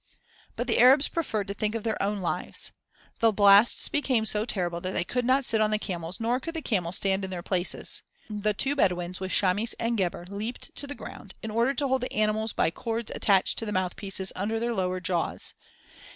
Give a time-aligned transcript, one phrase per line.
[0.55, 2.71] But the Arabs preferred to think of their own lives.
[3.19, 6.55] The blasts became so terrible that they could not sit on the camels nor could
[6.55, 8.01] the camels stand in their places.
[8.27, 12.01] The two Bedouins with Chamis and Gebhr leaped to the ground, in order to hold
[12.01, 15.53] the animals by cords attached to the mouthpieces under their lower jaws.